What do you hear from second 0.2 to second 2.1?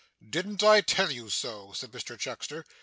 'Didn't I tell you so?' said